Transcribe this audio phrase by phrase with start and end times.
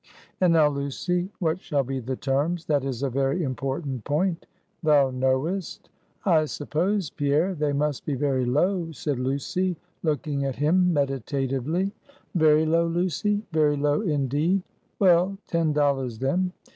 [0.39, 2.65] "And now, Lucy, what shall be the terms?
[2.65, 4.47] That is a very important point,
[4.81, 5.91] thou knowest."
[6.25, 11.91] "I suppose, Pierre, they must be very low," said Lucy, looking at him meditatively.
[12.33, 14.63] "Very low, Lucy; very low, indeed."
[14.97, 16.51] "Well, ten dollars, then."